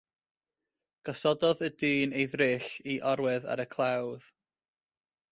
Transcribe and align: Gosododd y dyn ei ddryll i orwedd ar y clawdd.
Gosododd 1.09 1.59
y 1.67 1.67
dyn 1.83 2.15
ei 2.21 2.25
ddryll 2.31 2.69
i 2.93 2.95
orwedd 3.11 3.45
ar 3.57 3.61
y 3.65 3.67
clawdd. 3.75 4.27